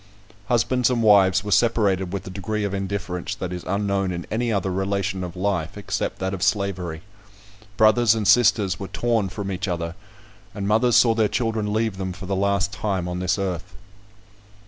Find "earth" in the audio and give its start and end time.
13.37-13.75